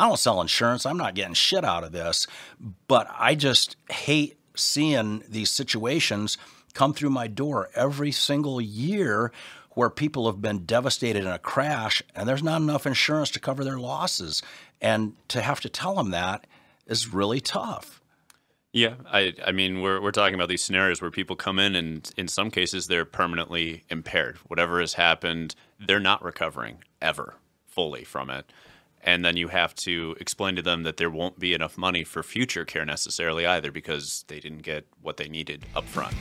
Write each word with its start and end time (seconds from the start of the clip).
I 0.00 0.08
don't 0.08 0.18
sell 0.18 0.40
insurance. 0.40 0.86
I'm 0.86 0.96
not 0.96 1.14
getting 1.14 1.34
shit 1.34 1.62
out 1.62 1.84
of 1.84 1.92
this. 1.92 2.26
But 2.88 3.06
I 3.18 3.34
just 3.34 3.76
hate 3.90 4.38
seeing 4.56 5.22
these 5.28 5.50
situations 5.50 6.38
come 6.72 6.94
through 6.94 7.10
my 7.10 7.26
door 7.26 7.68
every 7.74 8.10
single 8.10 8.60
year 8.60 9.30
where 9.72 9.90
people 9.90 10.24
have 10.26 10.40
been 10.40 10.64
devastated 10.64 11.24
in 11.24 11.30
a 11.30 11.38
crash 11.38 12.02
and 12.14 12.26
there's 12.26 12.42
not 12.42 12.62
enough 12.62 12.86
insurance 12.86 13.30
to 13.32 13.40
cover 13.40 13.62
their 13.62 13.78
losses. 13.78 14.42
And 14.80 15.16
to 15.28 15.42
have 15.42 15.60
to 15.60 15.68
tell 15.68 15.94
them 15.94 16.12
that 16.12 16.46
is 16.86 17.12
really 17.12 17.40
tough. 17.40 18.00
Yeah, 18.72 18.94
I 19.12 19.34
I 19.44 19.52
mean 19.52 19.82
we're 19.82 20.00
we're 20.00 20.12
talking 20.12 20.34
about 20.34 20.48
these 20.48 20.62
scenarios 20.62 21.02
where 21.02 21.10
people 21.10 21.36
come 21.36 21.58
in 21.58 21.74
and 21.74 22.10
in 22.16 22.28
some 22.28 22.50
cases 22.50 22.86
they're 22.86 23.04
permanently 23.04 23.84
impaired. 23.90 24.38
Whatever 24.46 24.80
has 24.80 24.94
happened, 24.94 25.54
they're 25.78 26.00
not 26.00 26.24
recovering 26.24 26.78
ever 27.02 27.34
fully 27.66 28.04
from 28.04 28.30
it. 28.30 28.50
And 29.02 29.24
then 29.24 29.36
you 29.36 29.48
have 29.48 29.74
to 29.76 30.16
explain 30.20 30.56
to 30.56 30.62
them 30.62 30.82
that 30.82 30.96
there 30.96 31.10
won't 31.10 31.38
be 31.38 31.54
enough 31.54 31.78
money 31.78 32.04
for 32.04 32.22
future 32.22 32.64
care 32.64 32.84
necessarily 32.84 33.46
either 33.46 33.70
because 33.70 34.24
they 34.28 34.40
didn't 34.40 34.62
get 34.62 34.86
what 35.00 35.16
they 35.16 35.28
needed 35.28 35.64
up 35.74 35.84
front. 35.86 36.14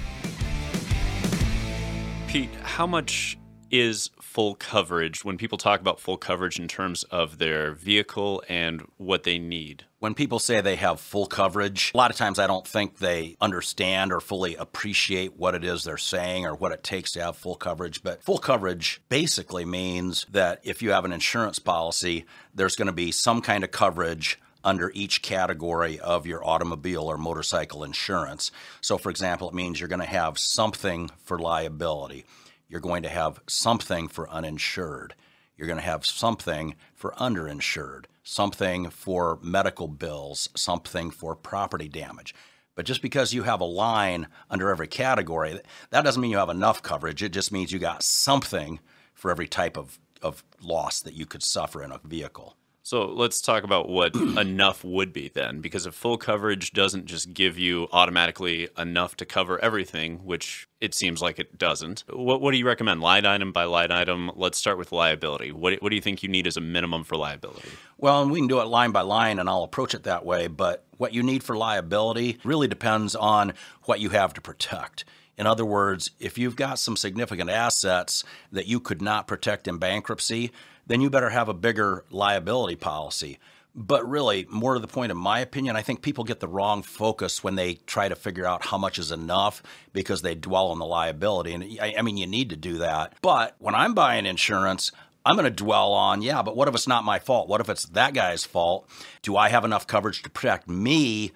Pete, 2.28 2.54
how 2.62 2.86
much 2.86 3.39
is 3.72 4.10
full 4.22 4.56
coverage 4.56 5.24
when 5.24 5.38
people 5.38 5.58
talk 5.58 5.80
about 5.80 6.00
full 6.00 6.18
coverage 6.18 6.60
in 6.60 6.68
terms 6.68 7.04
of 7.04 7.38
their 7.38 7.74
vehicle 7.74 8.44
and 8.48 8.88
what 8.98 9.24
they 9.24 9.40
need? 9.40 9.86
When 10.00 10.14
people 10.14 10.40
say 10.40 10.62
they 10.62 10.78
have 10.78 11.00
full 11.00 11.26
coverage, 11.26 11.92
a 11.94 11.98
lot 11.98 12.12
of 12.12 12.18
times 12.18 12.40
I 12.40 12.48
don't 12.48 12.68
think 12.68 12.98
they 12.98 13.36
understand 13.42 14.14
or 14.14 14.22
fully 14.22 14.56
appreciate 14.56 15.36
what 15.38 15.56
it 15.56 15.64
is 15.64 15.84
they're 15.84 15.98
saying 15.98 16.46
or 16.46 16.56
what 16.56 16.72
it 16.72 16.84
takes 16.84 17.12
to 17.14 17.22
have 17.22 17.36
full 17.36 17.56
coverage. 17.56 18.02
But 18.02 18.24
full 18.24 18.38
coverage 18.38 19.02
basically 19.10 19.66
means 19.66 20.26
that 20.32 20.62
if 20.64 20.82
you 20.82 20.92
have 20.92 21.06
an 21.06 21.12
insurance 21.12 21.60
policy, 21.60 22.26
there's 22.54 22.76
going 22.76 22.88
to 22.88 22.94
be 22.94 23.12
some 23.12 23.42
kind 23.42 23.64
of 23.64 23.72
coverage 23.72 24.40
under 24.64 24.92
each 24.94 25.22
category 25.22 26.00
of 26.00 26.26
your 26.26 26.46
automobile 26.46 27.04
or 27.04 27.18
motorcycle 27.18 27.84
insurance. 27.84 28.52
So, 28.82 28.98
for 28.98 29.10
example, 29.10 29.50
it 29.50 29.56
means 29.56 29.80
you're 29.80 29.90
going 29.90 30.00
to 30.00 30.06
have 30.06 30.38
something 30.38 31.10
for 31.24 31.40
liability 31.40 32.26
you're 32.70 32.80
going 32.80 33.04
to 33.04 33.10
have 33.10 33.42
something 33.48 34.08
for 34.08 34.30
uninsured. 34.30 35.16
You're 35.58 35.68
going 35.68 35.80
to 35.80 35.86
have 35.86 36.06
something 36.06 36.76
for 36.94 37.12
underinsured, 37.20 38.06
something 38.24 38.90
for 38.90 39.40
medical 39.42 39.88
bills, 39.90 40.48
something 40.56 41.12
for 41.12 41.36
property 41.36 41.90
damage. 41.90 42.34
But 42.76 42.86
just 42.86 43.02
because 43.02 43.34
you 43.34 43.44
have 43.44 43.60
a 43.60 43.66
line 43.66 44.28
under 44.50 44.70
every 44.70 44.88
category, 44.88 45.60
that 45.90 46.04
doesn't 46.04 46.22
mean 46.22 46.32
you 46.32 46.38
have 46.38 46.48
enough 46.48 46.82
coverage. 46.82 47.22
It 47.22 47.34
just 47.34 47.52
means 47.52 47.74
you 47.74 47.80
got 47.80 48.04
something 48.04 48.80
for 49.14 49.32
every 49.32 49.48
type 49.48 49.76
of, 49.76 50.00
of 50.22 50.46
loss 50.62 51.02
that 51.02 51.14
you 51.14 51.26
could 51.26 51.44
suffer 51.44 51.84
in 51.84 51.92
a 51.92 52.00
vehicle. 52.06 52.56
So 52.90 53.06
let's 53.06 53.40
talk 53.40 53.64
about 53.64 53.88
what 53.88 54.16
enough 54.16 54.84
would 54.84 55.14
be 55.14 55.30
then, 55.30 55.62
because 55.62 55.86
if 55.86 55.94
full 55.94 56.18
coverage 56.18 56.74
doesn't 56.74 57.06
just 57.06 57.36
give 57.36 57.56
you 57.56 57.88
automatically 57.92 58.68
enough 58.80 59.16
to 59.18 59.28
cover 59.28 59.64
everything, 59.64 60.26
which 60.26 60.68
it 60.82 60.96
seems 60.96 61.22
like 61.22 61.38
it 61.38 61.60
doesn't. 61.60 62.04
What, 62.10 62.42
what 62.42 62.50
do 62.50 62.58
you 62.58 62.66
recommend, 62.66 63.02
line 63.02 63.28
item 63.28 63.52
by 63.52 63.66
line 63.66 63.92
item? 63.92 64.32
Let's 64.36 64.58
start 64.58 64.80
with 64.80 64.92
liability. 64.92 65.52
What, 65.52 65.84
what 65.84 65.90
do 65.90 65.96
you 65.98 66.02
think 66.02 66.24
you 66.24 66.30
need 66.30 66.48
as 66.48 66.58
a 66.58 66.62
minimum 66.62 67.04
for 67.04 67.16
liability? 67.16 67.70
Well, 68.00 68.24
and 68.24 68.32
we 68.32 68.40
can 68.40 68.48
do 68.48 68.60
it 68.60 68.66
line 68.66 68.90
by 68.90 69.02
line, 69.02 69.38
and 69.38 69.48
I'll 69.48 69.62
approach 69.62 69.94
it 69.94 70.02
that 70.06 70.26
way. 70.26 70.48
But 70.48 70.84
what 70.98 71.14
you 71.14 71.22
need 71.22 71.44
for 71.44 71.56
liability 71.56 72.40
really 72.44 72.68
depends 72.68 73.16
on 73.16 73.54
what 73.84 74.00
you 74.00 74.10
have 74.10 74.34
to 74.34 74.42
protect. 74.42 75.06
In 75.38 75.46
other 75.46 75.64
words, 75.64 76.10
if 76.20 76.40
you've 76.40 76.56
got 76.56 76.80
some 76.80 76.98
significant 76.98 77.52
assets 77.52 78.24
that 78.52 78.66
you 78.66 78.80
could 78.80 79.02
not 79.02 79.28
protect 79.28 79.68
in 79.68 79.78
bankruptcy, 79.78 80.52
then 80.90 81.02
you 81.02 81.10
better 81.10 81.30
have 81.30 81.48
a 81.48 81.54
bigger 81.54 82.04
liability 82.10 82.76
policy. 82.76 83.40
But 83.76 84.10
really, 84.10 84.48
more 84.50 84.74
to 84.74 84.80
the 84.80 84.88
point, 84.88 85.12
in 85.12 85.18
my 85.18 85.40
opinion, 85.40 85.76
I 85.76 85.84
think 85.84 86.02
people 86.02 86.24
get 86.24 86.40
the 86.40 86.48
wrong 86.48 86.82
focus 86.82 87.44
when 87.44 87.56
they 87.56 87.76
try 87.76 88.10
to 88.10 88.16
figure 88.16 88.46
out 88.46 88.66
how 88.66 88.80
much 88.80 88.98
is 88.98 89.12
enough 89.12 89.62
because 89.94 90.24
they 90.24 90.34
dwell 90.34 90.68
on 90.68 90.80
the 90.80 90.86
liability. 90.86 91.54
And 91.54 91.64
I, 91.80 91.94
I 92.00 92.02
mean, 92.02 92.18
you 92.18 92.26
need 92.26 92.50
to 92.50 92.58
do 92.58 92.80
that. 92.80 93.14
But 93.22 93.56
when 93.60 93.76
I'm 93.76 93.94
buying 93.94 94.26
insurance, 94.26 94.92
I'm 95.24 95.36
going 95.36 95.46
to 95.46 95.52
dwell 95.52 95.94
on, 95.94 96.24
yeah, 96.24 96.42
but 96.42 96.56
what 96.56 96.68
if 96.68 96.74
it's 96.74 96.88
not 96.88 97.04
my 97.04 97.20
fault? 97.20 97.48
What 97.48 97.62
if 97.62 97.70
it's 97.70 97.86
that 97.86 98.16
guy's 98.16 98.44
fault? 98.44 98.90
Do 99.22 99.38
I 99.38 99.50
have 99.50 99.64
enough 99.64 99.86
coverage 99.86 100.24
to 100.24 100.30
protect 100.30 100.68
me 100.68 101.32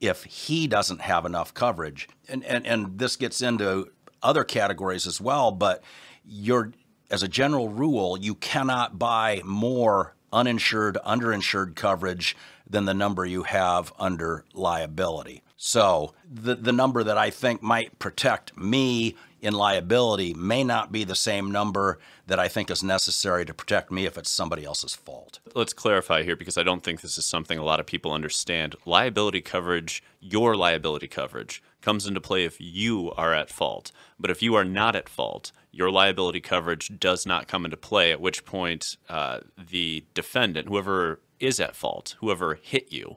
if 0.00 0.24
he 0.24 0.66
doesn't 0.66 1.02
have 1.02 1.26
enough 1.26 1.52
coverage? 1.52 2.08
And, 2.26 2.42
and, 2.44 2.66
and 2.66 2.98
this 2.98 3.16
gets 3.16 3.42
into 3.42 3.90
other 4.22 4.44
categories 4.44 5.06
as 5.06 5.20
well, 5.20 5.50
but 5.52 5.84
you're 6.24 6.72
as 7.10 7.22
a 7.22 7.28
general 7.28 7.68
rule, 7.68 8.18
you 8.18 8.34
cannot 8.34 8.98
buy 8.98 9.42
more 9.44 10.14
uninsured, 10.32 10.98
underinsured 11.06 11.74
coverage 11.74 12.36
than 12.68 12.86
the 12.86 12.94
number 12.94 13.24
you 13.24 13.44
have 13.44 13.92
under 13.98 14.44
liability. 14.52 15.42
So 15.56 16.14
the, 16.30 16.56
the 16.56 16.72
number 16.72 17.04
that 17.04 17.16
I 17.16 17.30
think 17.30 17.62
might 17.62 17.98
protect 17.98 18.56
me 18.56 19.14
in 19.40 19.54
liability 19.54 20.34
may 20.34 20.64
not 20.64 20.90
be 20.90 21.04
the 21.04 21.14
same 21.14 21.50
number 21.52 21.98
that 22.26 22.38
I 22.38 22.48
think 22.48 22.70
is 22.70 22.82
necessary 22.82 23.44
to 23.44 23.54
protect 23.54 23.90
me 23.90 24.06
if 24.06 24.16
it's 24.16 24.30
somebody 24.30 24.64
else's 24.64 24.94
fault. 24.94 25.38
Let's 25.54 25.74
clarify 25.74 26.22
here 26.22 26.34
because 26.34 26.56
I 26.56 26.62
don't 26.62 26.82
think 26.82 27.02
this 27.02 27.18
is 27.18 27.26
something 27.26 27.58
a 27.58 27.64
lot 27.64 27.78
of 27.78 27.86
people 27.86 28.12
understand. 28.12 28.74
Liability 28.86 29.42
coverage, 29.42 30.02
your 30.20 30.56
liability 30.56 31.08
coverage, 31.08 31.62
comes 31.82 32.06
into 32.06 32.20
play 32.20 32.44
if 32.44 32.58
you 32.58 33.12
are 33.12 33.34
at 33.34 33.50
fault. 33.50 33.92
But 34.18 34.30
if 34.30 34.42
you 34.42 34.54
are 34.54 34.64
not 34.64 34.96
at 34.96 35.10
fault, 35.10 35.52
your 35.74 35.90
liability 35.90 36.40
coverage 36.40 36.98
does 36.98 37.26
not 37.26 37.48
come 37.48 37.64
into 37.64 37.76
play, 37.76 38.12
at 38.12 38.20
which 38.20 38.44
point 38.44 38.96
uh, 39.08 39.40
the 39.58 40.04
defendant, 40.14 40.68
whoever 40.68 41.20
is 41.40 41.58
at 41.60 41.76
fault, 41.76 42.16
whoever 42.20 42.54
hit 42.54 42.92
you, 42.92 43.16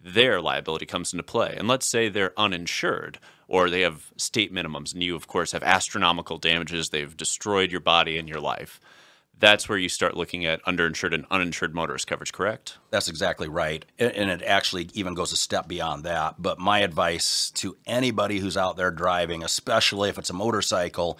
their 0.00 0.40
liability 0.40 0.86
comes 0.86 1.12
into 1.12 1.22
play. 1.22 1.54
And 1.58 1.66
let's 1.66 1.86
say 1.86 2.08
they're 2.08 2.38
uninsured 2.38 3.18
or 3.48 3.70
they 3.70 3.82
have 3.82 4.12
state 4.16 4.52
minimums, 4.52 4.92
and 4.92 5.02
you, 5.02 5.14
of 5.14 5.26
course, 5.26 5.52
have 5.52 5.62
astronomical 5.62 6.38
damages. 6.38 6.88
They've 6.88 7.16
destroyed 7.16 7.70
your 7.70 7.80
body 7.80 8.18
and 8.18 8.28
your 8.28 8.40
life. 8.40 8.80
That's 9.38 9.68
where 9.68 9.78
you 9.78 9.88
start 9.88 10.16
looking 10.16 10.46
at 10.46 10.64
underinsured 10.64 11.12
and 11.14 11.26
uninsured 11.30 11.74
motorist 11.74 12.06
coverage, 12.06 12.32
correct? 12.32 12.78
That's 12.90 13.08
exactly 13.08 13.48
right. 13.48 13.84
And 13.98 14.30
it 14.30 14.42
actually 14.42 14.88
even 14.94 15.14
goes 15.14 15.30
a 15.32 15.36
step 15.36 15.68
beyond 15.68 16.04
that. 16.04 16.36
But 16.38 16.58
my 16.58 16.80
advice 16.80 17.50
to 17.56 17.76
anybody 17.86 18.38
who's 18.38 18.56
out 18.56 18.76
there 18.76 18.90
driving, 18.90 19.44
especially 19.44 20.08
if 20.08 20.18
it's 20.18 20.30
a 20.30 20.34
motorcycle, 20.34 21.18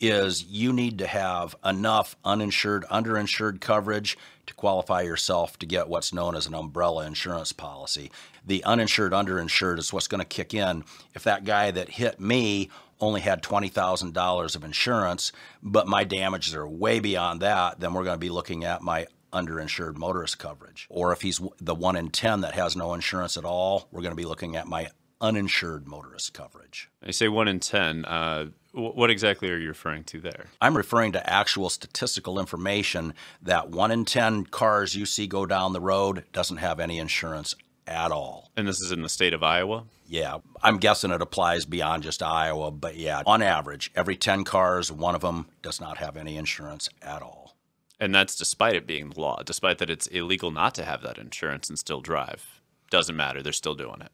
is 0.00 0.44
you 0.44 0.72
need 0.72 0.98
to 0.98 1.06
have 1.06 1.56
enough 1.64 2.16
uninsured, 2.24 2.84
underinsured 2.90 3.60
coverage 3.60 4.16
to 4.46 4.54
qualify 4.54 5.02
yourself 5.02 5.58
to 5.58 5.66
get 5.66 5.88
what's 5.88 6.12
known 6.12 6.34
as 6.34 6.46
an 6.46 6.54
umbrella 6.54 7.06
insurance 7.06 7.52
policy. 7.52 8.10
The 8.46 8.62
uninsured, 8.64 9.12
underinsured 9.12 9.78
is 9.78 9.92
what's 9.92 10.08
going 10.08 10.20
to 10.20 10.24
kick 10.24 10.54
in 10.54 10.84
if 11.14 11.24
that 11.24 11.44
guy 11.44 11.70
that 11.70 11.90
hit 11.90 12.20
me 12.20 12.70
only 13.00 13.20
had 13.20 13.42
$20,000 13.42 14.56
of 14.56 14.64
insurance, 14.64 15.32
but 15.62 15.86
my 15.86 16.04
damages 16.04 16.54
are 16.54 16.68
way 16.68 16.98
beyond 16.98 17.40
that, 17.40 17.78
then 17.80 17.94
we're 17.94 18.04
going 18.04 18.16
to 18.16 18.18
be 18.18 18.30
looking 18.30 18.64
at 18.64 18.82
my 18.82 19.06
underinsured 19.32 19.96
motorist 19.96 20.38
coverage. 20.38 20.86
Or 20.90 21.12
if 21.12 21.22
he's 21.22 21.40
the 21.60 21.74
one 21.74 21.96
in 21.96 22.10
10 22.10 22.40
that 22.40 22.54
has 22.54 22.76
no 22.76 22.94
insurance 22.94 23.36
at 23.36 23.44
all, 23.44 23.88
we're 23.92 24.02
going 24.02 24.12
to 24.12 24.16
be 24.16 24.24
looking 24.24 24.56
at 24.56 24.66
my 24.66 24.88
uninsured 25.20 25.86
motorist 25.86 26.32
coverage. 26.32 26.90
I 27.02 27.10
say 27.10 27.28
one 27.28 27.48
in 27.48 27.60
10. 27.60 28.04
Uh, 28.04 28.46
what 28.78 29.10
exactly 29.10 29.50
are 29.50 29.58
you 29.58 29.68
referring 29.68 30.04
to 30.04 30.20
there? 30.20 30.46
I'm 30.60 30.76
referring 30.76 31.12
to 31.12 31.30
actual 31.30 31.68
statistical 31.68 32.38
information 32.38 33.14
that 33.42 33.70
one 33.70 33.90
in 33.90 34.04
10 34.04 34.46
cars 34.46 34.94
you 34.94 35.06
see 35.06 35.26
go 35.26 35.46
down 35.46 35.72
the 35.72 35.80
road 35.80 36.24
doesn't 36.32 36.58
have 36.58 36.80
any 36.80 36.98
insurance 36.98 37.54
at 37.86 38.12
all. 38.12 38.50
And 38.56 38.68
this 38.68 38.80
is 38.80 38.92
in 38.92 39.02
the 39.02 39.08
state 39.08 39.34
of 39.34 39.42
Iowa? 39.42 39.84
Yeah, 40.06 40.38
I'm 40.62 40.78
guessing 40.78 41.10
it 41.10 41.20
applies 41.20 41.64
beyond 41.64 42.02
just 42.02 42.22
Iowa, 42.22 42.70
but 42.70 42.96
yeah, 42.96 43.22
on 43.26 43.42
average, 43.42 43.90
every 43.94 44.16
10 44.16 44.44
cars, 44.44 44.90
one 44.90 45.14
of 45.14 45.20
them 45.20 45.46
does 45.62 45.80
not 45.80 45.98
have 45.98 46.16
any 46.16 46.36
insurance 46.36 46.88
at 47.02 47.20
all. 47.20 47.56
And 48.00 48.14
that's 48.14 48.36
despite 48.36 48.76
it 48.76 48.86
being 48.86 49.10
the 49.10 49.20
law, 49.20 49.42
despite 49.44 49.78
that 49.78 49.90
it's 49.90 50.06
illegal 50.06 50.50
not 50.50 50.74
to 50.76 50.84
have 50.84 51.02
that 51.02 51.18
insurance 51.18 51.68
and 51.68 51.78
still 51.78 52.00
drive. 52.00 52.60
Doesn't 52.90 53.16
matter, 53.16 53.42
they're 53.42 53.52
still 53.52 53.74
doing 53.74 54.00
it. 54.00 54.12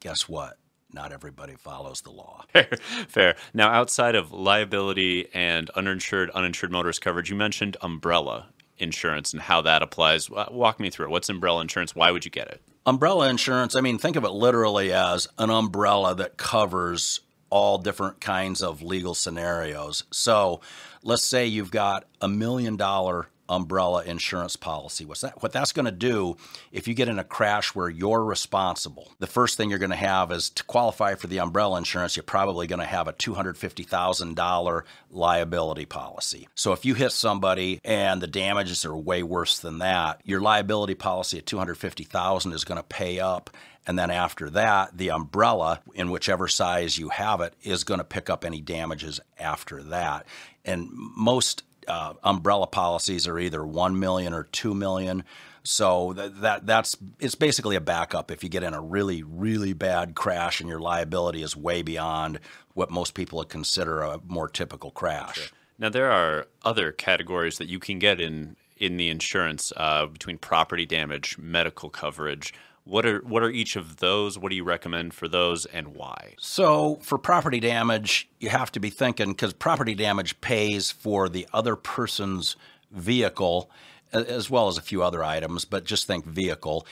Guess 0.00 0.28
what? 0.28 0.58
Not 0.92 1.12
everybody 1.12 1.54
follows 1.56 2.00
the 2.00 2.10
law. 2.10 2.44
Fair. 2.52 2.68
Fair. 3.08 3.36
Now, 3.54 3.70
outside 3.70 4.14
of 4.14 4.32
liability 4.32 5.28
and 5.32 5.70
uninsured, 5.70 6.30
uninsured 6.30 6.72
motorist 6.72 7.00
coverage, 7.00 7.30
you 7.30 7.36
mentioned 7.36 7.76
umbrella 7.80 8.48
insurance 8.78 9.32
and 9.32 9.42
how 9.42 9.60
that 9.62 9.82
applies. 9.82 10.28
Walk 10.30 10.80
me 10.80 10.90
through 10.90 11.06
it. 11.06 11.10
What's 11.10 11.28
umbrella 11.28 11.60
insurance? 11.60 11.94
Why 11.94 12.10
would 12.10 12.24
you 12.24 12.30
get 12.30 12.48
it? 12.48 12.62
Umbrella 12.86 13.28
insurance, 13.28 13.76
I 13.76 13.82
mean, 13.82 13.98
think 13.98 14.16
of 14.16 14.24
it 14.24 14.30
literally 14.30 14.92
as 14.92 15.28
an 15.38 15.50
umbrella 15.50 16.14
that 16.14 16.38
covers 16.38 17.20
all 17.50 17.78
different 17.78 18.20
kinds 18.20 18.62
of 18.62 18.80
legal 18.80 19.14
scenarios. 19.14 20.04
So 20.10 20.60
let's 21.02 21.24
say 21.24 21.46
you've 21.46 21.70
got 21.70 22.06
a 22.20 22.28
million 22.28 22.76
dollar 22.76 23.28
umbrella 23.50 24.02
insurance 24.04 24.56
policy. 24.56 25.04
What's 25.04 25.20
that? 25.20 25.42
What 25.42 25.52
that's 25.52 25.72
going 25.72 25.84
to 25.84 25.92
do 25.92 26.36
if 26.72 26.88
you 26.88 26.94
get 26.94 27.08
in 27.08 27.18
a 27.18 27.24
crash 27.24 27.74
where 27.74 27.90
you're 27.90 28.24
responsible, 28.24 29.12
the 29.18 29.26
first 29.26 29.56
thing 29.56 29.68
you're 29.68 29.78
going 29.78 29.90
to 29.90 29.96
have 29.96 30.32
is 30.32 30.48
to 30.50 30.64
qualify 30.64 31.16
for 31.16 31.26
the 31.26 31.40
umbrella 31.40 31.76
insurance, 31.76 32.16
you're 32.16 32.22
probably 32.22 32.66
going 32.66 32.80
to 32.80 32.86
have 32.86 33.08
a 33.08 33.12
$250,000 33.12 34.82
liability 35.10 35.84
policy. 35.84 36.48
So 36.54 36.72
if 36.72 36.84
you 36.84 36.94
hit 36.94 37.12
somebody 37.12 37.80
and 37.84 38.22
the 38.22 38.26
damages 38.26 38.84
are 38.84 38.96
way 38.96 39.22
worse 39.22 39.58
than 39.58 39.78
that, 39.78 40.20
your 40.24 40.40
liability 40.40 40.94
policy 40.94 41.38
at 41.38 41.46
250,000 41.46 42.52
is 42.52 42.64
going 42.64 42.78
to 42.78 42.84
pay 42.84 43.18
up 43.18 43.50
and 43.86 43.98
then 43.98 44.10
after 44.10 44.50
that, 44.50 44.96
the 44.96 45.10
umbrella, 45.10 45.80
in 45.94 46.10
whichever 46.10 46.48
size 46.48 46.98
you 46.98 47.08
have 47.08 47.40
it, 47.40 47.54
is 47.62 47.84
going 47.84 47.98
to 47.98 48.04
pick 48.04 48.28
up 48.28 48.44
any 48.44 48.60
damages 48.60 49.20
after 49.38 49.82
that. 49.84 50.26
And 50.64 50.88
most 50.92 51.64
uh, 51.90 52.14
umbrella 52.22 52.66
policies 52.66 53.26
are 53.26 53.38
either 53.38 53.64
one 53.64 53.98
million 53.98 54.32
or 54.32 54.44
two 54.44 54.74
million. 54.74 55.24
So 55.62 56.14
that, 56.14 56.40
that 56.40 56.66
that's 56.66 56.96
it's 57.18 57.34
basically 57.34 57.76
a 57.76 57.80
backup 57.80 58.30
if 58.30 58.42
you 58.42 58.48
get 58.48 58.62
in 58.62 58.72
a 58.72 58.80
really 58.80 59.22
really 59.22 59.74
bad 59.74 60.14
crash 60.14 60.60
and 60.60 60.68
your 60.68 60.80
liability 60.80 61.42
is 61.42 61.56
way 61.56 61.82
beyond 61.82 62.40
what 62.72 62.90
most 62.90 63.14
people 63.14 63.38
would 63.38 63.50
consider 63.50 64.00
a 64.00 64.20
more 64.26 64.48
typical 64.48 64.90
crash. 64.90 65.36
Sure. 65.36 65.48
Now 65.78 65.90
there 65.90 66.10
are 66.10 66.46
other 66.64 66.92
categories 66.92 67.58
that 67.58 67.68
you 67.68 67.78
can 67.78 67.98
get 67.98 68.20
in 68.20 68.56
in 68.78 68.96
the 68.96 69.10
insurance 69.10 69.72
uh, 69.76 70.06
between 70.06 70.38
property 70.38 70.86
damage, 70.86 71.36
medical 71.38 71.90
coverage. 71.90 72.54
What 72.84 73.06
are 73.06 73.20
what 73.20 73.42
are 73.42 73.50
each 73.50 73.76
of 73.76 73.98
those? 73.98 74.38
What 74.38 74.50
do 74.50 74.56
you 74.56 74.64
recommend 74.64 75.14
for 75.14 75.28
those, 75.28 75.66
and 75.66 75.88
why? 75.88 76.34
So 76.38 76.98
for 77.02 77.18
property 77.18 77.60
damage, 77.60 78.28
you 78.38 78.48
have 78.48 78.72
to 78.72 78.80
be 78.80 78.90
thinking 78.90 79.32
because 79.32 79.52
property 79.52 79.94
damage 79.94 80.40
pays 80.40 80.90
for 80.90 81.28
the 81.28 81.46
other 81.52 81.76
person's 81.76 82.56
vehicle, 82.90 83.70
as 84.12 84.48
well 84.50 84.68
as 84.68 84.78
a 84.78 84.82
few 84.82 85.02
other 85.02 85.22
items. 85.22 85.64
But 85.64 85.84
just 85.84 86.06
think 86.06 86.24
vehicle 86.24 86.86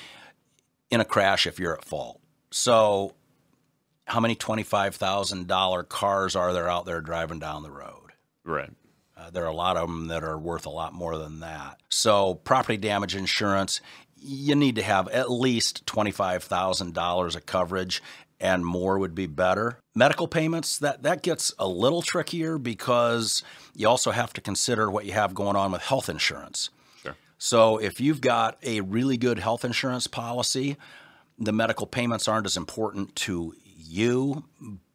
in 0.90 1.00
a 1.00 1.04
crash 1.04 1.46
if 1.46 1.58
you're 1.58 1.76
at 1.76 1.84
fault. 1.84 2.20
So 2.50 3.14
how 4.06 4.20
many 4.20 4.34
twenty-five 4.34 4.94
thousand 4.94 5.46
dollar 5.46 5.82
cars 5.82 6.36
are 6.36 6.52
there 6.52 6.68
out 6.68 6.86
there 6.86 7.00
driving 7.00 7.38
down 7.38 7.62
the 7.62 7.70
road? 7.70 8.12
Right. 8.44 8.70
Uh, 9.16 9.30
there 9.30 9.44
are 9.44 9.48
a 9.48 9.54
lot 9.54 9.76
of 9.76 9.88
them 9.88 10.06
that 10.08 10.22
are 10.22 10.38
worth 10.38 10.64
a 10.64 10.70
lot 10.70 10.94
more 10.94 11.18
than 11.18 11.40
that. 11.40 11.80
So, 11.88 12.34
property 12.34 12.76
damage 12.76 13.16
insurance 13.16 13.80
you 14.20 14.54
need 14.54 14.76
to 14.76 14.82
have 14.82 15.08
at 15.08 15.30
least 15.30 15.86
$25,000 15.86 17.36
of 17.36 17.46
coverage 17.46 18.02
and 18.40 18.64
more 18.64 18.98
would 18.98 19.14
be 19.14 19.26
better. 19.26 19.80
Medical 19.94 20.28
payments, 20.28 20.78
that, 20.78 21.02
that 21.02 21.22
gets 21.22 21.52
a 21.58 21.66
little 21.66 22.02
trickier 22.02 22.58
because 22.58 23.42
you 23.74 23.88
also 23.88 24.10
have 24.10 24.32
to 24.34 24.40
consider 24.40 24.90
what 24.90 25.04
you 25.04 25.12
have 25.12 25.34
going 25.34 25.56
on 25.56 25.72
with 25.72 25.82
health 25.82 26.08
insurance. 26.08 26.70
Sure. 27.02 27.16
So 27.38 27.78
if 27.78 28.00
you've 28.00 28.20
got 28.20 28.58
a 28.62 28.80
really 28.80 29.16
good 29.16 29.38
health 29.38 29.64
insurance 29.64 30.06
policy, 30.06 30.76
the 31.38 31.52
medical 31.52 31.86
payments 31.86 32.28
aren't 32.28 32.46
as 32.46 32.56
important 32.56 33.14
to 33.16 33.54
you, 33.76 34.44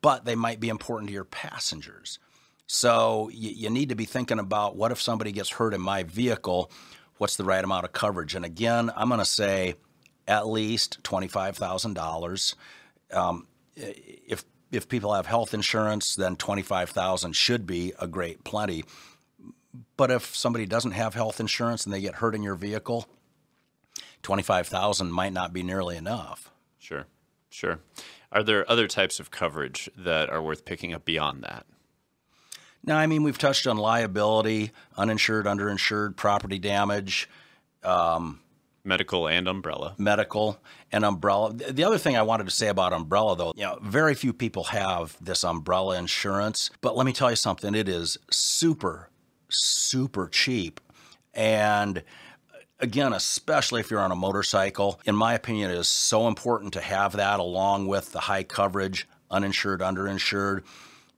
but 0.02 0.26
they 0.26 0.36
might 0.36 0.60
be 0.60 0.70
important 0.70 1.10
to 1.10 1.14
your 1.14 1.24
passengers. 1.24 2.20
So 2.68 3.30
you, 3.34 3.50
you 3.52 3.70
need 3.70 3.90
to 3.90 3.96
be 3.96 4.06
thinking 4.06 4.40
about 4.40 4.76
what 4.76 4.92
if 4.92 5.02
somebody 5.02 5.32
gets 5.32 5.50
hurt 5.50 5.74
in 5.74 5.82
my 5.82 6.04
vehicle? 6.04 6.72
What's 7.18 7.36
the 7.36 7.44
right 7.44 7.64
amount 7.64 7.86
of 7.86 7.94
coverage. 7.94 8.36
And 8.36 8.46
again, 8.46 8.92
I'm 8.96 9.08
going 9.08 9.20
to 9.20 9.26
say 9.26 9.76
at 10.28 10.48
least 10.48 11.02
$25,000. 11.04 12.56
Um, 13.12 13.48
if 13.76 14.44
if 14.72 14.90
people 14.90 15.14
have 15.14 15.28
health 15.28 15.54
insurance, 15.54 16.16
then 16.16 16.36
25,000 16.36 17.34
should 17.34 17.68
be 17.68 17.94
a 18.00 18.08
great 18.08 18.44
plenty. 18.44 18.84
But 19.98 20.10
if 20.10 20.36
somebody 20.36 20.66
doesn't 20.66 20.92
have 20.92 21.14
health 21.14 21.40
insurance 21.40 21.86
and 21.86 21.94
they 21.94 22.02
get 22.02 22.16
hurt 22.16 22.34
in 22.34 22.42
your 22.42 22.56
vehicle, 22.56 23.08
25,000 24.24 25.12
might 25.12 25.32
not 25.32 25.54
be 25.54 25.62
nearly 25.62 25.96
enough. 25.96 26.52
Sure. 26.80 27.06
Sure. 27.52 27.80
Are 28.32 28.42
there 28.42 28.70
other 28.70 28.88
types 28.88 29.20
of 29.20 29.30
coverage 29.30 29.90
that 29.96 30.28
are 30.32 30.42
worth 30.42 30.66
picking 30.66 30.92
up 30.92 31.06
beyond 31.06 31.44
that? 31.44 31.68
Now, 32.86 32.98
I 32.98 33.08
mean, 33.08 33.24
we've 33.24 33.38
touched 33.38 33.66
on 33.66 33.78
liability, 33.78 34.72
uninsured, 34.98 35.46
underinsured, 35.46 36.18
property 36.18 36.60
damage, 36.60 37.30
um, 37.84 38.40
medical 38.84 39.28
and 39.28 39.48
umbrella. 39.48 39.96
Medical 39.98 40.60
and 40.92 41.06
umbrella. 41.06 41.54
The 41.54 41.84
other 41.86 41.98
thing 41.98 42.18
I 42.18 42.24
wanted 42.24 42.46
to 42.46 42.52
say 42.52 42.68
about 42.68 42.92
umbrella, 42.92 43.38
though, 43.38 43.54
you 43.56 43.64
know, 43.64 43.80
very 43.82 44.16
few 44.16 44.34
people 44.34 44.66
have 44.66 45.16
this 45.22 45.46
umbrella 45.46 45.98
insurance. 45.98 46.70
But 46.82 46.98
let 46.98 47.06
me 47.06 47.14
tell 47.14 47.30
you 47.30 47.38
something, 47.38 47.74
it 47.74 47.88
is 47.88 48.18
super, 48.30 49.10
super 49.50 50.28
cheap. 50.28 50.82
And 51.34 52.04
again, 52.80 53.14
especially 53.14 53.80
if 53.80 53.90
you're 53.90 54.02
on 54.02 54.12
a 54.12 54.16
motorcycle, 54.16 55.00
in 55.06 55.16
my 55.16 55.34
opinion, 55.34 55.72
it 55.72 55.78
is 55.78 55.88
so 55.88 56.28
important 56.28 56.74
to 56.74 56.82
have 56.82 57.14
that 57.14 57.40
along 57.40 57.88
with 57.88 58.12
the 58.12 58.20
high 58.20 58.44
coverage, 58.44 59.08
uninsured, 59.32 59.80
underinsured 59.80 60.64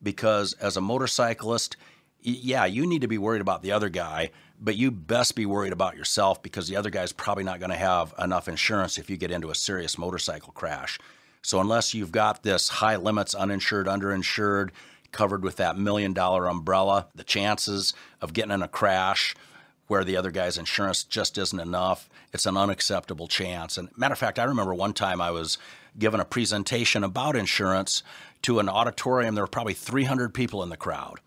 because 0.01 0.53
as 0.53 0.77
a 0.77 0.81
motorcyclist, 0.81 1.77
yeah, 2.21 2.65
you 2.65 2.88
need 2.88 3.01
to 3.01 3.07
be 3.07 3.18
worried 3.18 3.42
about 3.42 3.62
the 3.62 3.71
other 3.71 3.89
guy, 3.89 4.31
but 4.59 4.75
you 4.75 4.89
best 4.89 5.36
be 5.36 5.45
worried 5.45 5.74
about 5.74 5.95
yourself 5.95 6.42
because 6.42 6.68
the 6.68 6.75
other 6.75 6.89
guy's 6.89 7.12
probably 7.12 7.44
not 7.44 7.59
going 7.59 7.71
to 7.71 7.77
have 7.77 8.13
enough 8.19 8.47
insurance 8.47 8.97
if 8.97 9.09
you 9.09 9.18
get 9.18 9.31
into 9.31 9.51
a 9.51 9.56
serious 9.56 9.97
motorcycle 9.97 10.51
crash. 10.53 10.97
So 11.42 11.59
unless 11.59 11.94
you've 11.94 12.12
got 12.12 12.42
this 12.42 12.69
high 12.69 12.95
limits, 12.95 13.36
uninsured, 13.36 13.86
underinsured, 13.86 14.71
covered 15.12 15.44
with 15.44 15.57
that 15.57 15.77
million 15.77 16.13
dollar 16.13 16.48
umbrella, 16.48 17.07
the 17.13 17.24
chances 17.24 17.94
of 18.21 18.33
getting 18.33 18.51
in 18.51 18.63
a 18.63 18.68
crash 18.68 19.36
where 19.88 20.03
the 20.03 20.18
other 20.18 20.31
guy's 20.31 20.57
insurance 20.57 21.03
just 21.03 21.38
isn't 21.38 21.59
enough, 21.59 22.09
it's 22.33 22.48
an 22.48 22.57
unacceptable 22.57 23.27
chance. 23.27 23.77
And 23.77 23.95
matter 23.95 24.13
of 24.13 24.19
fact, 24.19 24.39
I 24.39 24.44
remember 24.45 24.74
one 24.74 24.94
time 24.94 25.21
I 25.21 25.30
was 25.30 25.59
given 25.98 26.19
a 26.19 26.25
presentation 26.25 27.03
about 27.03 27.36
insurance 27.36 28.01
to 28.45 28.59
an 28.59 28.69
auditorium. 28.69 29.33
There 29.33 29.44
were 29.44 29.47
probably 29.47 29.74
300 29.74 30.31
people 30.31 30.62
in 30.62 30.69
the 30.69 30.77
crowd. 30.77 31.19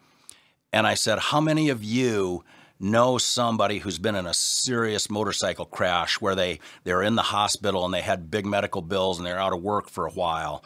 And 0.72 0.86
I 0.86 0.94
said, 0.94 1.18
How 1.18 1.40
many 1.40 1.68
of 1.68 1.82
you 1.82 2.44
know 2.78 3.18
somebody 3.18 3.78
who's 3.78 3.98
been 3.98 4.14
in 4.14 4.26
a 4.26 4.34
serious 4.34 5.10
motorcycle 5.10 5.64
crash 5.64 6.20
where 6.20 6.36
they, 6.36 6.60
they're 6.84 7.02
in 7.02 7.16
the 7.16 7.22
hospital 7.22 7.84
and 7.84 7.92
they 7.92 8.02
had 8.02 8.30
big 8.30 8.46
medical 8.46 8.82
bills 8.82 9.18
and 9.18 9.26
they're 9.26 9.38
out 9.38 9.52
of 9.52 9.60
work 9.60 9.90
for 9.90 10.06
a 10.06 10.12
while? 10.12 10.64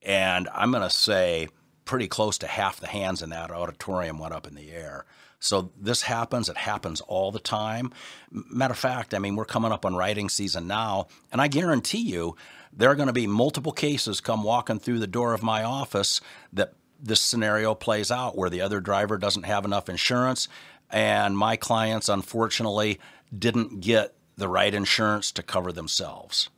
And 0.00 0.48
I'm 0.54 0.70
going 0.70 0.82
to 0.82 0.90
say 0.90 1.48
pretty 1.84 2.08
close 2.08 2.38
to 2.38 2.46
half 2.46 2.80
the 2.80 2.86
hands 2.86 3.20
in 3.20 3.28
that 3.30 3.50
auditorium 3.50 4.18
went 4.18 4.32
up 4.32 4.46
in 4.46 4.54
the 4.54 4.70
air. 4.70 5.04
So 5.38 5.70
this 5.78 6.02
happens. 6.02 6.48
It 6.48 6.56
happens 6.56 7.02
all 7.02 7.30
the 7.30 7.40
time. 7.40 7.92
Matter 8.30 8.72
of 8.72 8.78
fact, 8.78 9.12
I 9.12 9.18
mean, 9.18 9.36
we're 9.36 9.44
coming 9.44 9.72
up 9.72 9.84
on 9.84 9.96
writing 9.96 10.30
season 10.30 10.66
now, 10.66 11.08
and 11.30 11.42
I 11.42 11.48
guarantee 11.48 11.98
you 11.98 12.36
there 12.72 12.90
are 12.90 12.94
going 12.94 13.08
to 13.08 13.12
be 13.12 13.26
multiple 13.26 13.72
cases 13.72 14.20
come 14.20 14.42
walking 14.42 14.78
through 14.78 14.98
the 14.98 15.06
door 15.06 15.34
of 15.34 15.42
my 15.42 15.62
office 15.62 16.20
that 16.52 16.72
this 17.00 17.20
scenario 17.20 17.74
plays 17.74 18.10
out 18.10 18.36
where 18.36 18.50
the 18.50 18.60
other 18.60 18.80
driver 18.80 19.18
doesn't 19.18 19.42
have 19.42 19.64
enough 19.64 19.88
insurance 19.88 20.48
and 20.90 21.36
my 21.36 21.56
clients 21.56 22.08
unfortunately 22.08 23.00
didn't 23.36 23.80
get 23.80 24.14
the 24.36 24.48
right 24.48 24.74
insurance 24.74 25.32
to 25.32 25.42
cover 25.42 25.72
themselves. 25.72 26.48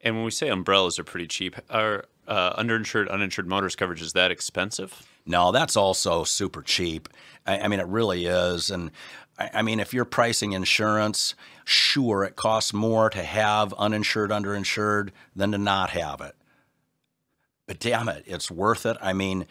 And 0.00 0.16
when 0.16 0.24
we 0.24 0.30
say 0.30 0.48
umbrellas 0.48 0.98
are 0.98 1.04
pretty 1.04 1.26
cheap, 1.26 1.56
are 1.70 2.04
uh, 2.26 2.60
underinsured, 2.60 3.10
uninsured 3.10 3.46
motors 3.46 3.76
coverage 3.76 4.02
is 4.02 4.12
that 4.12 4.30
expensive? 4.30 5.07
No, 5.28 5.52
that's 5.52 5.76
also 5.76 6.24
super 6.24 6.62
cheap. 6.62 7.08
I, 7.46 7.60
I 7.60 7.68
mean, 7.68 7.80
it 7.80 7.86
really 7.86 8.26
is. 8.26 8.70
And 8.70 8.90
I 9.38 9.62
mean, 9.62 9.78
if 9.78 9.94
you're 9.94 10.04
pricing 10.04 10.52
insurance, 10.52 11.34
sure, 11.64 12.24
it 12.24 12.34
costs 12.34 12.72
more 12.72 13.08
to 13.10 13.22
have 13.22 13.72
uninsured, 13.74 14.30
underinsured 14.30 15.10
than 15.36 15.52
to 15.52 15.58
not 15.58 15.90
have 15.90 16.20
it. 16.20 16.34
But 17.66 17.78
damn 17.78 18.08
it, 18.08 18.24
it's 18.26 18.50
worth 18.50 18.86
it. 18.86 18.96
I 19.00 19.12
mean, 19.12 19.46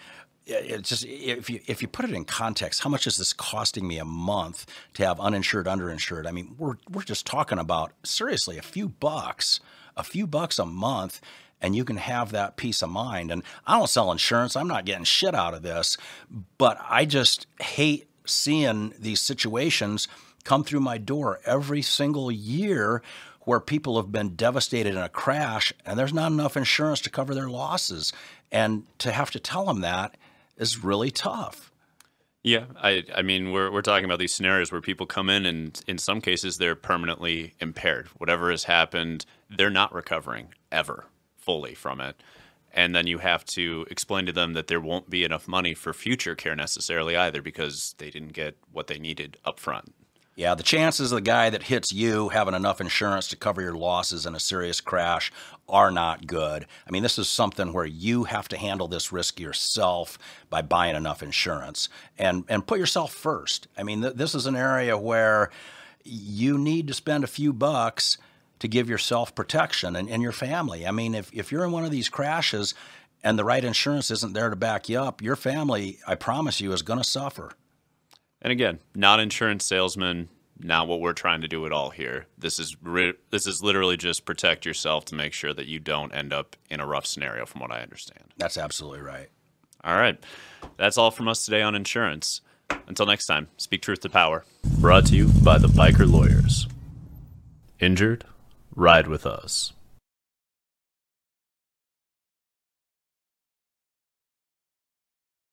it's 0.48 0.90
just 0.90 1.06
if 1.06 1.50
you 1.50 1.60
if 1.68 1.82
you 1.82 1.88
put 1.88 2.06
it 2.06 2.14
in 2.14 2.26
context, 2.26 2.84
how 2.84 2.90
much 2.90 3.06
is 3.06 3.18
this 3.18 3.34
costing 3.34 3.88
me 3.88 3.98
a 3.98 4.06
month 4.06 4.66
to 4.96 5.06
have 5.06 5.20
uninsured, 5.20 5.68
underinsured? 5.68 6.26
I 6.26 6.32
mean, 6.32 6.56
we're 6.58 6.78
we're 6.90 7.04
just 7.04 7.26
talking 7.28 7.60
about 7.60 7.92
seriously 8.04 8.58
a 8.58 8.62
few 8.62 8.90
bucks, 8.90 9.60
a 9.96 10.04
few 10.04 10.26
bucks 10.26 10.58
a 10.58 10.66
month, 10.66 11.22
and 11.62 11.76
you 11.76 11.84
can 11.84 11.98
have 11.98 12.32
that 12.32 12.58
peace 12.58 12.82
of 12.82 12.90
mind. 12.90 13.32
And 13.32 13.44
I 13.66 13.78
don't 13.78 13.90
sell 13.90 14.12
insurance; 14.12 14.56
I'm 14.56 14.68
not 14.68 14.86
getting 14.86 15.04
shit 15.04 15.36
out 15.36 15.54
of 15.54 15.64
this, 15.64 15.98
but 16.58 16.78
I 16.88 17.06
just 17.06 17.48
hate 17.62 18.08
seeing 18.26 18.94
these 19.00 19.22
situations 19.22 20.08
come 20.44 20.64
through 20.64 20.80
my 20.80 20.98
door 20.98 21.40
every 21.46 21.82
single 21.82 22.32
year 22.32 23.02
where 23.42 23.60
people 23.60 23.98
have 23.98 24.12
been 24.12 24.36
devastated 24.36 24.90
in 24.90 24.98
a 24.98 25.10
crash 25.10 25.74
and 25.86 25.98
there's 25.98 26.14
not 26.14 26.32
enough 26.32 26.58
insurance 26.58 27.00
to 27.02 27.10
cover 27.10 27.34
their 27.34 27.50
losses. 27.50 28.12
And 28.52 28.86
to 29.00 29.12
have 29.12 29.32
to 29.32 29.40
tell 29.40 29.66
them 29.66 29.82
that 29.82 30.16
is 30.58 30.84
really 30.84 31.12
tough. 31.12 31.72
Yeah, 32.44 32.66
I, 32.82 33.04
I 33.14 33.22
mean, 33.24 33.52
we're, 33.52 33.72
we're 33.72 33.82
talking 33.82 34.06
about 34.06 34.20
these 34.20 34.34
scenarios 34.34 34.72
where 34.72 34.80
people 34.80 35.06
come 35.06 35.30
in 35.30 35.46
and 35.46 35.82
in 35.88 35.98
some 35.98 36.22
cases 36.22 36.58
they're 36.58 36.76
permanently 36.76 37.54
impaired. 37.60 38.08
Whatever 38.18 38.52
has 38.52 38.66
happened, 38.66 39.26
they're 39.50 39.70
not 39.70 39.94
recovering 39.94 40.54
ever 40.72 41.06
fully 41.48 41.74
from 41.74 42.01
it 42.01 42.22
and 42.74 42.94
then 42.94 43.08
you 43.08 43.18
have 43.18 43.46
to 43.46 43.88
explain 43.89 44.25
to 44.25 44.32
them 44.32 44.54
that 44.54 44.68
there 44.68 44.82
won't 44.82 45.10
be 45.10 45.24
enough 45.24 45.48
money 45.48 45.74
for 45.74 45.94
future 45.94 46.36
care 46.36 46.56
necessarily 46.56 47.16
either 47.16 47.42
because 47.42 47.96
they 47.98 48.12
didn't 48.12 48.34
get 48.34 48.58
what 48.72 48.88
they 48.88 49.00
needed 49.00 49.38
up 49.46 49.60
front. 49.60 49.94
Yeah, 50.36 50.54
the 50.54 50.62
chances 50.62 51.12
of 51.12 51.16
the 51.16 51.22
guy 51.22 51.50
that 51.50 51.63
hits 51.63 51.92
you 51.92 52.30
having 52.30 52.54
enough 52.54 52.80
insurance 52.80 53.27
to 53.30 53.36
cover 53.36 53.60
your 53.60 53.74
losses 53.74 54.27
in 54.27 54.36
a 54.36 54.39
serious 54.39 54.80
crash 54.80 55.32
are 55.68 55.89
not 55.89 56.27
good. 56.27 56.68
I 56.88 56.92
mean, 56.92 57.01
this 57.01 57.18
is 57.18 57.27
something 57.27 57.74
where 57.74 57.88
you 57.88 58.25
have 58.25 58.48
to 58.50 58.58
handle 58.58 58.88
this 58.88 59.12
risk 59.12 59.39
yourself 59.39 60.20
by 60.51 60.62
buying 60.62 60.96
enough 60.96 61.24
insurance 61.24 61.89
and 62.20 62.44
and 62.48 62.68
put 62.68 62.77
yourself 62.77 63.12
first. 63.12 63.68
I 63.75 63.82
mean, 63.82 64.04
th- 64.04 64.13
this 64.13 64.36
is 64.36 64.46
an 64.46 64.56
area 64.56 64.96
where 64.96 65.50
you 66.04 66.60
need 66.60 66.88
to 66.89 66.94
spend 66.94 67.24
a 67.24 67.27
few 67.27 67.51
bucks 67.51 68.20
to 68.60 68.68
give 68.68 68.90
yourself 68.90 69.36
protection 69.36 69.96
and, 69.96 70.10
and 70.10 70.22
your 70.22 70.32
family. 70.32 70.86
I 70.88 70.92
mean, 70.92 71.16
if, 71.16 71.34
if 71.34 71.52
you're 71.52 71.66
in 71.66 71.72
one 71.72 71.86
of 71.86 71.92
these 71.92 72.10
crashes 72.10 72.74
and 73.24 73.38
the 73.38 73.44
right 73.44 73.64
insurance 73.64 74.12
isn't 74.12 74.34
there 74.34 74.50
to 74.50 74.56
back 74.56 74.90
you 74.90 75.00
up, 75.00 75.22
your 75.22 75.36
family, 75.36 76.00
I 76.08 76.16
promise 76.16 76.62
you, 76.62 76.72
is 76.72 76.82
going 76.82 77.00
to 77.00 77.08
suffer. 77.08 77.52
And 78.42 78.52
again, 78.52 78.80
not 78.96 79.20
insurance 79.20 79.66
salesman, 79.66 80.30
not 80.60 80.88
what 80.88 81.00
we're 81.00 81.14
trying 81.14 81.42
to 81.42 81.48
do 81.48 81.66
at 81.66 81.72
all 81.72 81.90
here. 81.90 82.28
This 82.38 82.60
is 82.60 82.76
ri- 82.82 83.16
this 83.30 83.48
is 83.48 83.62
literally 83.64 83.98
just 83.98 84.26
protect 84.26 84.66
yourself 84.66 85.06
to 85.06 85.16
make 85.16 85.34
sure 85.34 85.54
that 85.54 85.68
you 85.68 85.80
don't 85.80 86.14
end 86.14 86.34
up 86.34 86.56
in 86.70 86.80
a 86.80 86.86
rough 86.86 87.06
scenario 87.06 87.46
from 87.46 87.62
what 87.62 87.72
I 87.72 87.82
understand. 87.82 88.34
That's 88.38 88.58
absolutely 88.58 89.02
right. 89.02 89.30
All 89.84 89.96
right. 89.96 90.18
That's 90.78 90.98
all 90.98 91.12
from 91.12 91.28
us 91.28 91.46
today 91.46 91.62
on 91.62 91.76
insurance. 91.76 92.42
Until 92.88 93.06
next 93.06 93.26
time, 93.28 93.48
speak 93.58 93.82
truth 93.82 94.02
to 94.02 94.10
power. 94.10 94.44
Brought 94.80 95.06
to 95.08 95.16
you 95.16 95.28
by 95.28 95.58
the 95.58 95.68
Biker 95.68 96.10
Lawyers. 96.10 96.68
Injured? 97.80 98.26
Ride 98.80 99.08
with 99.08 99.26
us. 99.26 99.74